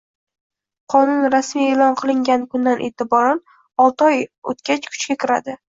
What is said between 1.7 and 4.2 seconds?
e’lon qilingan kundan e’tiboran olti